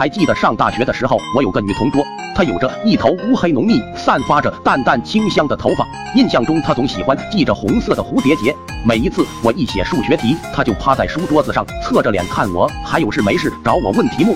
[0.00, 2.02] 还记得上大学的时候，我有个女同桌，
[2.34, 5.86] 她有着一头乌黑浓密、散发着淡淡清香的头发。
[6.14, 8.56] 印象中，她总喜欢系着红色的蝴蝶结。
[8.82, 14.34] 每一次我一写数学题，她就趴在书桌子上，侧着脸看我，还有事没事找我问题目。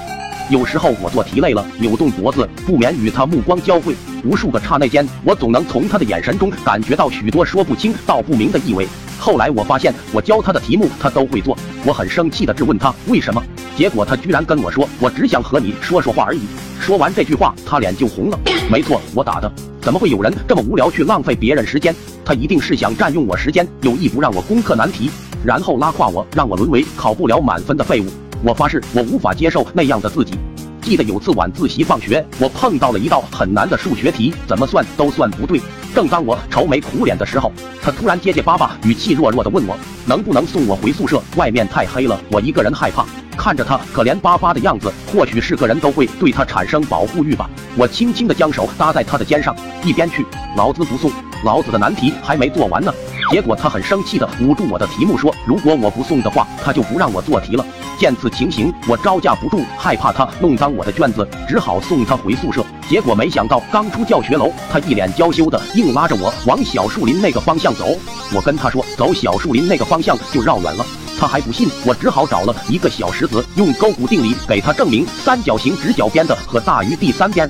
[0.50, 3.94] 有时候我做题累了，扭动脖子，不免与他目光交汇。
[4.24, 8.86] 无数个刹那间，我总能从他的眼神中感觉到许多说不清道不明的意味。
[9.18, 13.42] 后来我发现，我教他的题目他都会做，我很生气地质问他为什么。
[13.74, 16.40] 结果他居然跟我说：“我只想和你说说话而已。”
[16.78, 18.38] 说完这句话，他脸就红了。
[18.70, 19.50] 没错，我打的。
[19.80, 21.94] 怎么会有人这么无聊去浪费别人时间？
[22.22, 25.10] 他一定是想占用我时间，有意不让我攻克难题，
[25.42, 28.06] 然后拉胯我，让我沦为考不了满分的废物。
[28.46, 30.34] 我发誓，我无法接受那样的自己。
[30.82, 35.58] 记得有次晚自习放学，我碰到了一道很难的数学题，怎么算都算不对。
[35.94, 41.22] 正当我愁眉苦脸的时候，他突然结结巴巴、语气弱弱的问我，能不能送我回宿舍？
[41.36, 43.06] 外面太黑了，我一个人害怕。
[43.34, 47.48] 看着他可怜巴巴的样子，或许是个人都会对他产生保护欲吧。
[47.76, 51.10] 我轻轻的将手搭在他的肩上，一边去，老子不送，
[51.44, 52.92] 老子的难题还没做完呢。
[53.30, 57.64] 结果他很生气的捂住我的题目说，如果我不送的话，他就不让我做题了。
[57.98, 62.64] 见此情形，我招架不住，害怕他弄脏我的卷子，只好送他回宿舍。
[62.88, 67.96] 结果没想到，刚出教学楼，他一脸娇羞的硬拉着我往小树林那个方向走。
[68.34, 70.84] 我跟他说，走小树林那个方向就绕远了。
[71.18, 77.48] 他还不信，我只好找了一个小石子，用勾股定理给他证明三角形直角边的和大于第三边。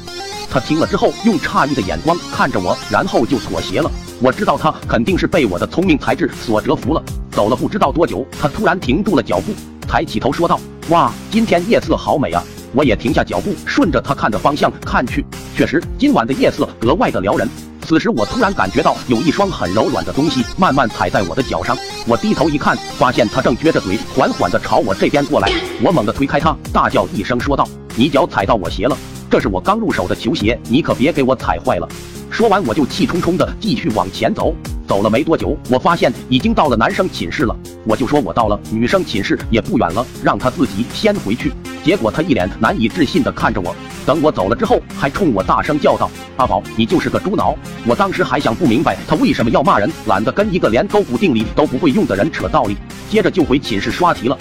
[0.54, 3.90] 他听了之后，用诧异的眼光看着我，然后就妥协了。
[4.20, 7.02] 我知道他肯定是被我的聪明才智所折服了。
[7.32, 9.52] 走了不知道多久，他突然停住了脚步，
[9.88, 10.60] 抬起头说道
[10.90, 12.40] ：“哇，今天夜色好美啊！”
[12.72, 17.48] 我也停下脚步，顺着他看的方向看去，确实，今晚的夜色格外的撩人。
[17.84, 25.50] 此时我突然感觉到有一双很柔软的东西慢慢踩在我的脚上，我低头一看，发现他正撅着嘴缓缓地朝我这边过来。
[25.82, 28.96] 我猛地推开他，大叫一声说道：“你脚踩到我鞋了，
[29.30, 31.88] 这是我刚入手的球鞋，你可别给我踩坏了。”
[32.30, 34.52] 说完我就气冲冲地继续往前走。
[34.88, 41.52] 走了没多久，我发现已经到了男生寝室了，我就说我到了，女生寝室也不远了，让他自己先回去。
[41.84, 47.56] 结果他一脸难以置信地看着我，等我走了之后，还冲我大声叫道：“阿宝，你就是个猪脑！”
[47.86, 52.76] 我当时还想不明白他为什么要骂人，懒得跟一个连勾股定理都不会用的人扯道理，
[53.08, 54.36] 接着就回寝室刷题了。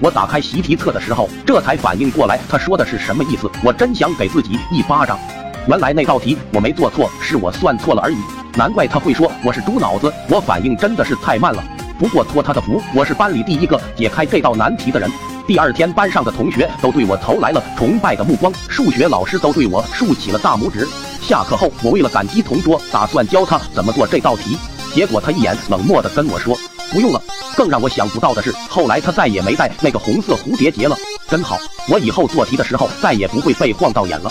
[0.00, 3.50] 我打开习题册的时候，这才反应过来他说的是什么意思。
[3.64, 5.18] 我真想给自己一巴掌。
[5.66, 8.16] 原来那道题我没做错，是我算错了而已。
[8.54, 11.62] 难怪他会说我是猪脑子，我反应真的是太慢了。
[11.98, 15.10] 不过托他的福，我是班里第一个解开这道难题的人。
[15.46, 20.86] 第二天，班上的同学都对我投来了崇拜的目光，数学老师都对我竖起了大拇指。
[21.20, 24.56] 下课后，我为了感激同桌，打算教他怎么做这道题。
[24.94, 26.56] 结果他一眼冷漠地跟我说
[26.92, 27.20] ：“不用了。”
[27.58, 30.96] 更让我想不到的是，后来他再也没戴那个红色蝴蝶结了。
[31.28, 31.58] 真好，
[31.88, 34.30] 我以后做题的时候再也不会被晃到眼了。